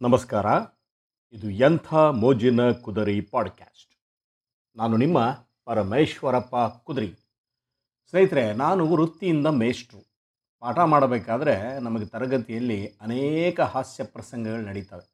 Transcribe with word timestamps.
ನಮಸ್ಕಾರ. 0.00 0.46
ಇದು 1.32 1.50
ಎಂಥ 1.50 1.94
ಮೋಜಿನ 1.94 2.70
ಕುದರಿ 2.70 3.20
ಪಾಡ್ಕ್ಯಾಸ್ಟ್. 3.20 3.94
ನಾನು 4.76 4.96
ನಿಮ್ಮ 4.96 5.30
ಪರಮೇಶ್ವರಪ್ಪ 5.64 6.56
ಕುದರಿ. 6.56 7.14
ಸ್ನೇಹಿತರೆ, 8.10 8.52
ನಾನು 8.52 8.86
ವೃತ್ತಿಯಿಂದ 8.86 9.46
ಮೇಷ್ಟ್ರು. 9.46 10.06
ಪಾಠ 10.60 10.78
ಮಾಡಬೇಕಾದ್ರೆ 10.78 11.80
ನಮಗೆ 11.80 12.06
ತರಗತಿಯಲ್ಲಿ 12.06 12.86
ಅನೇಕ 13.00 13.60
ಹಾಸ್ಯ 13.60 14.04
ಪ್ರಸಂಗಗಳು 14.04 14.62
ನಡೀತವೆ. 14.62 15.10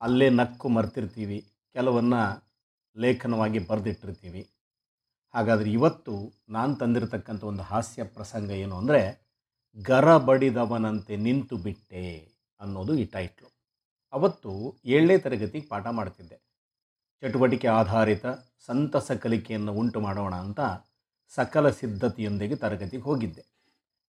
ಅಲ್ಲೇ 0.00 0.30
ನಕ್ಕು 0.30 0.68
ಮರ್ತಿರ್ತೀವಿ, 0.68 1.52
ಕೆಲವನ್ನು 1.72 2.52
ಲೇಖನವಾಗಿ 2.96 3.58
ಬರೆದಿಟ್ಟಿರ್ತೀವಿ. 3.58 4.50
ಹಾಗಾದರೆ 5.34 5.72
ಇವತ್ತು 5.72 6.32
ನಾನು 6.48 6.76
ತಂದಿರತಕ್ಕಂಥ 6.76 7.44
ಒಂದು 7.44 7.62
ಹಾಸ್ಯ 7.62 8.04
ಪ್ರಸಂಗ 8.04 8.50
ಏನು 8.50 8.78
ಅಂದರೆ 8.78 9.32
ಗರ 9.76 10.16
ಬಡಿದವನಂತೆ 10.16 11.16
ನಿಂತು 11.16 11.56
ಬಿಟ್ಟೆ 11.56 12.32
ಅನ್ನೋದು 12.60 12.94
ಈ 12.94 13.04
ಟೈಟ್ಲು. 13.04 13.55
ಅವತ್ತು 14.12 14.80
ಏಳನೇ 14.84 15.18
ತರಗತಿಗೆ 15.18 15.66
ಪಾಠ 15.66 15.86
ಮಾಡ್ತಿದ್ದೆ. 15.86 16.36
ಚಟುವಟಿಕೆ 17.20 17.68
ಆಧಾರಿತ 17.68 18.26
ಸಂತಸ 18.66 19.12
ಕಲಿಕೆಯನ್ನು 19.12 19.72
ಉಂಟು 19.72 20.00
ಮಾಡೋಣ 20.00 20.34
ಅಂತ 20.34 20.60
ಸಕಲ 21.28 21.70
ಸಿದ್ಧತೆಯೊಂದಿಗೆ 21.70 22.56
ತರಗತಿಗೆ 22.56 23.02
ಹೋಗಿದ್ದೆ. 23.02 23.44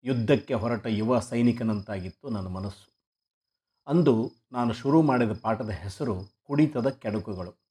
ಯುದ್ಧಕ್ಕೆ 0.03 0.53
ಹೊರಟ 0.53 0.85
ಯುವ 0.85 1.19
ಸೈನಿಕನಂತಾಗಿತ್ತು 1.19 2.29
ನನ್ನ 2.29 2.47
ಮನಸ್ಸು. 2.47 2.87
ಅಂದು 3.87 4.31
ನಾನು 4.51 4.73
ಶುರು 4.73 5.01
ಮಾಡಿದ 5.01 5.31
ಪಾಠದ 5.41 5.69
ಹೆಸರು 5.69 6.15
ಕುಡಿತದ 6.43 6.89
ಕೆಡುಕುಗಳು 6.89 7.65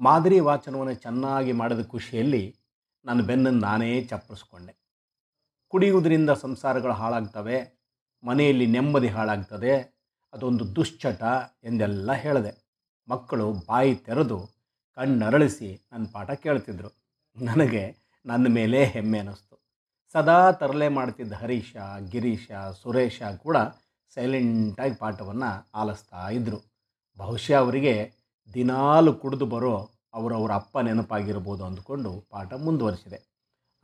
ಮಾದರಿ 0.00 0.40
ವಾಚನವನ್ನು 0.40 0.94
ಚೆನ್ನಾಗಿ 0.94 1.52
ಮಾಡಿದ 1.52 1.82
ಖುಷಿಯಲ್ಲಿ 1.86 2.56
ನನ್ನ 3.04 3.20
ಬೆನ್ನನ್ನು 3.22 3.60
ನಾನೇ 3.60 4.04
ಚಪ್ಪರಿಸ್ಕೊಂಡೆ. 4.04 4.74
ಕುಡಿಯುವುದರಿಂದ 5.68 6.30
ಸಂಸಾರಗಳು 6.30 6.92
ಹಾಳಾಗ್ತವೆ, 6.92 7.58
ಮನೆಯಲ್ಲಿ 8.24 8.66
ನೆಮ್ಮದಿ 8.66 9.08
ಹಾಳಾಗ್ತದೆ 9.08 10.01
ಅದೊಂದು 10.32 10.76
ದುಶ್ಚಟ 10.76 11.22
ಎಂದೆಲ್ಲ 11.64 12.12
ಹೇಳಿದೆ 12.12 12.52
ಮಕ್ಕಳು 13.08 13.52
ಬಾಯಿ 13.52 13.94
ತೆರೆದು 13.94 14.48
ಕಣ್ಣರಳಿಸಿ 14.94 15.88
ನನ್ನ 15.92 16.06
ಪಾಠ 16.12 16.30
ಕೇಳ್ತಿದ್ರು. 16.30 16.88
ನನಗೆ 17.36 17.94
ನನ್ನ 18.26 18.46
ಮೇಲೆ 18.48 18.84
ಹೆಮ್ಮೆ 18.84 19.18
ಅನ್ನಿಸ್ತು 19.18 19.62
ಸದಾ 20.12 20.52
ತರಲೆ 20.52 20.88
ಮಾಡ್ತಿದ್ದ 20.88 21.32
ಹರೀಶ, 21.32 21.76
ಗಿರೀಶ, 22.08 22.50
ಸುರೇಶ 22.82 23.22
ಕೂಡ 23.22 23.56
ಸೈಲೆಂಟಾಗಿ 24.14 24.94
ಪಾಠವನ್ನು 24.94 25.68
ಆಲಿಸ್ತಾ 25.74 26.28
ಇದ್ದರು 26.28 26.58
ಬಹುಶಃ 27.16 27.54
ಅವರಿಗೆ 27.54 28.12
ದಿನಾಲು 28.54 29.14
ಕುಡಿದು 29.14 29.46
ಬರೋ 29.46 29.90
ಅವರವರ 30.14 30.52
ಅಪ್ಪ 30.52 30.78
ನೆನಪಾಗಿರ್ಬೋದು 30.78 31.64
ಅಂದ್ಕೊಂಡು 31.64 32.24
ಪಾಠ 32.30 32.52
ಮುಂದುವರಿಸಿದೆ. 32.52 33.20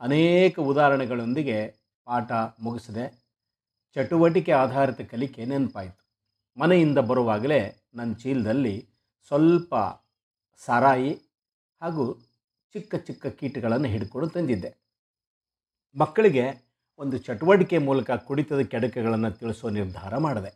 ಅನೇಕ 0.01 0.59
ಉದಾಹರಣೆಗಳೊಂದಿಗೆ 0.59 1.75
ಪಾಠ 2.05 2.31
ಮುಗಿಸಿದೆ. 2.59 3.05
ಚಟುವಟಿಕೆ 3.93 4.51
ಆಧಾರಿತ 4.51 5.01
ಕಲಿಕೆ 5.11 5.45
ನೆನಪಾಯಿತು. 5.45 6.08
ಮನೆಯಿಂದ 6.57 6.97
ಬರುವಾಗಲೇ 6.97 7.89
ನನ್ನ 7.95 8.13
ಚೀಲದಲ್ಲಿ 8.13 8.89
ಸ್ವಲ್ಪ 9.27 9.75
ಸಾರಾಯಿ 10.65 11.11
ಹಾಗೂ 11.81 12.13
ಚಿಕ್ಕ 12.73 12.95
ಚಿಕ್ಕ 12.95 13.27
ಕೀಟಗಳನ್ನು 13.27 13.87
ಹಿಡ್ಕೊಂಡು 13.87 14.27
ತಂದಿದ್ದೆ. 14.27 14.71
ಮಕ್ಕಳಿಗೆ 15.95 16.45
ಒಂದು 16.97 17.17
ಚಟುವಟಿಕೆ 17.17 17.77
ಮೂಲಕ 17.77 18.11
ಕುಡಿತದ 18.11 18.59
ಕೆಡಕೆಗಳನ್ನು 18.59 19.31
ತಿಳಿಸೋ 19.31 19.69
ನಿರ್ಧಾರ 19.69 20.17
ಮಾಡಿದೆ. 20.17 20.51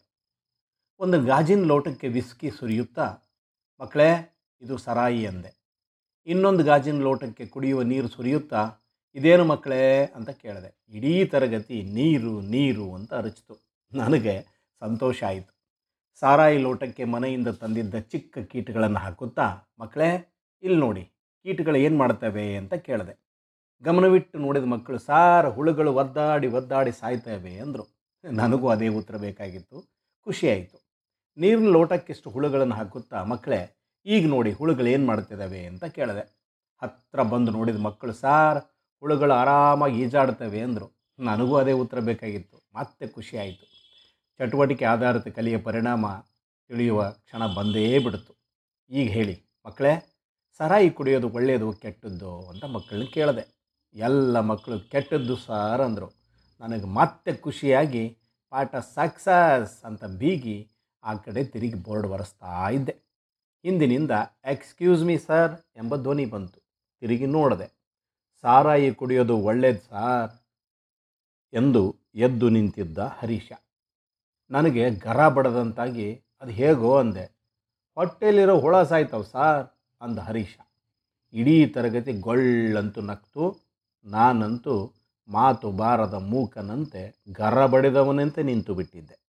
ಒಂದು 0.99 1.23
ಗಾಜಿನ 1.23 1.63
ಲೋಟಕ್ಕೆ 1.63 2.07
ವಿಸ್ಕಿ 2.07 2.49
ಸುರಿಯುತ್ತಾ, 2.51 3.17
ಮಕ್ಕಳೇ, 3.81 4.09
ಇದು 4.61 4.77
ಸರಾಯಿ 4.77 5.25
ಅಂದೆ. 5.25 5.51
ಇನ್ನೊಂದು 6.27 6.63
ಗಾಜಿನ 6.63 7.01
ಲೋಟಕ್ಕೆ 7.01 7.45
ಕುಡಿಯುವ 7.45 7.81
ನೀರು 7.81 8.07
ಸುರಿಯುತ್ತಾ, 8.07 8.71
ಇದೇನು 9.15 9.45
ಮಕ್ಕಳೇ 9.45 10.05
ಅಂತ 10.05 10.29
ಕೇಳಿದೆ. 10.29 10.85
ಇಡೀ 10.89 11.25
ತರಗತಿ 11.25 11.83
ನೀರು 11.83 12.41
ನೀರು 12.41 12.93
ಅಂತ 12.93 13.13
ಅರಚಿತು. 13.13 13.55
ನನಗೆ 13.93 14.35
ಸಂತೋಷ 14.79 15.23
ಆಯಿತು. 15.23 15.52
ಸಾರಾಯಿ 16.19 16.57
ಲೋಟಕ್ಕೆ 16.57 17.03
ಮನೆಯಿಂದ 17.03 17.47
ತಂದಿದ್ದ 17.47 17.95
ಚಿಕ್ಕ 17.95 18.37
ಕೀಟಗಳನ್ನು 18.37 18.99
ಹಾಕುತ್ತಾ, 18.99 19.73
ಮಕ್ಕಳೇ, 19.79 20.09
ಇಲ್ಲಿ 20.63 20.79
ನೋಡಿ, 20.79 21.03
ಕೀಟಗಳು 21.43 21.75
ಏನು 21.75 21.97
ಮಾಡ್ತವೆ? 21.97 22.55
ಅಂತ 22.55 22.73
ಕೇಳಿದೆ. 22.73 23.23
ಗಮನವಿಟ್ಟು 23.83 24.39
ನೋಡಿದ 24.39 24.63
ಮಕ್ಕಳು, 24.63 24.97
ಸಾರ 24.97 25.47
ಹುಳುಗಳು 25.47 25.93
ಒದ್ದಾಡಿ 25.93 26.47
ಒದ್ದಾಡಿ 26.47 26.91
ಸಾಯ್ತವೆ, 26.91 27.57
ಅಂದರು. 27.57 27.85
ನನಗೂ 28.23 28.67
ಅದೇ 28.67 28.87
ಉತ್ತರ 28.87 29.17
ಬೇಕಾಗಿತ್ತು. 29.17 29.77
ಖುಷಿಯಾಯಿತು 30.23 30.77
ನೀರಿನ 31.37 31.69
ಲೋಟಕ್ಕಿಷ್ಟು 31.71 32.29
ಹುಳುಗಳನ್ನು 32.29 32.75
ಹಾಕುತ್ತಾ, 32.75 33.23
ಮಕ್ಕಳೇ, 33.23 33.91
ಈಗ 34.05 34.27
ನೋಡಿ 34.27 34.53
ಹುಳುಗಳು 34.53 34.87
ಏನು 34.87 35.05
ಮಾಡ್ತಿದ್ದಾವೆ 35.05 35.65
ಅಂತ 35.65 35.85
ಕೇಳಿದೆ. 35.85 36.23
ಹತ್ತಿರ 36.81 37.21
ಬಂದು 37.23 37.51
ನೋಡಿದ 37.51 37.75
ಮಕ್ಕಳು, 37.75 38.13
ಸಾರ್ 38.13 38.59
ಹುಳುಗಳು 38.99 39.33
ಆರಾಮಾಗಿ 39.33 40.01
ಈಜಾಡ್ತವೆ, 40.01 40.61
ಅಂದರು. 40.61 40.87
ನನಗೂ 41.19 41.55
ಅದೇ 41.55 41.71
ಉತ್ತರ 41.71 41.99
ಬೇಕಾಗಿತ್ತು. 41.99 42.57
ಮತ್ತೆ 42.75 43.07
ಖುಷಿಯಾಯಿತು 43.07 43.72
ಚಟುವಟಿಕೆ 44.39 44.85
ಆಧಾರಿತ 44.85 45.27
ಕಲಿಯ 45.37 45.57
ಪರಿಣಾಮ 45.67 46.05
ತಿಳಿಯುವ 46.69 47.01
ಕ್ಷಣ 47.25 47.43
ಬಂದೇ 47.57 47.85
ಬಿಡ್ತು 48.05 48.33
ಈಗ 48.91 49.07
ಹೇಳಿ, 49.09 49.35
ಮಕ್ಕಳೇ, 49.65 49.93
ಸರಾಯಿ 50.59 50.89
ಕುಡಿಯೋದು 50.89 51.27
ಒಳ್ಳೆಯದು 51.29 51.67
ಕೆಟ್ಟದ್ದು 51.73 52.31
ಅಂತ 52.49 52.63
ಮಕ್ಕಳನ್ನ 52.75 53.05
ಕೇಳಿದೆ. 53.13 53.43
ಎಲ್ಲ 53.95 54.39
ಮಕ್ಕಳು 54.51 54.77
ಕೆಟ್ಟದ್ದು 54.91 55.35
ಸಾರ್ 55.45 55.81
ಅಂದರು. 55.81 56.07
ನನಗೆ 56.61 56.87
ಮತ್ತೆ 56.99 57.31
ಖುಷಿಯಾಗಿ 57.45 58.03
ಪಾಠ 58.53 58.75
ಸಕ್ಸಸ್ 58.95 59.75
ಅಂತ 59.83 60.03
ಬೀಗಿ 60.21 60.57
ಆ 61.03 61.13
ಕಡೆ 61.25 61.41
ತಿರುಗಿ 61.53 61.77
ಬೋರ್ಡ್ 61.85 62.07
ಬರೆಸ್ತಾ 62.07 62.53
ಇದ್ದೆ. 62.69 62.95
ಹಿಂದಿನಿಂದ, 63.65 64.13
ಎಕ್ಸ್ಕ್ಯೂಸ್ 64.45 65.03
ಮೀ 65.03 65.15
ಸರ್ 65.17 65.53
ಎಂಬ 65.77 65.95
ಧ್ವನಿ 65.95 66.25
ಬಂತು. 66.33 66.59
ತಿರುಗಿ 67.01 67.27
ನೋಡಿದೆ, 67.37 67.67
ಸಾರಾಯಿ 68.43 68.89
ಕುಡಿಯೋದು 68.93 69.35
ಒಳ್ಳೇದು 69.49 69.81
ಸಾರ್ 69.89 70.31
ಎಂದು 71.53 71.83
ಎದ್ದು 72.15 72.47
ನಿಂತಿದ್ದ 72.49 72.99
ಹರೀಶ. 73.19 73.51
ನನಗೆ 74.53 74.89
ಗರ 74.89 75.27
ಬಡದಂತಾಗಿ 75.27 76.21
ಅದು 76.41 76.51
ಹೇಗೋ 76.51 76.97
ಅಂದೆ. 76.97 77.25
ಹೊಟ್ಟೆಯಲ್ಲಿರೋ 77.95 78.59
ಹುಳ 78.59 78.83
ಸಾಯ್ತವೆ 78.83 79.31
ಸಾರ್ 79.31 79.67
ಅಂದ 80.01 80.19
ಹರೀಶ. 80.19 80.57
ಇಡೀ 81.33 81.65
ತರಗತಿ 81.65 82.13
ಗೊಳ್ಳಂತೂ 82.13 83.01
ನಕ್ತು, 83.01 83.43
ನಾನಂತೂ 84.05 84.93
ಮಾತು 85.27 85.71
ಬಾರದ 85.71 86.13
ಮೂಕನಂತೆ 86.13 87.23
ಗರ 87.31 87.65
ಬಡಿದವನಂತೆ 87.65 88.43
ನಿಂತು 88.43 88.75
ಬಿಟ್ಟಿದ್ದೆ 88.75 89.22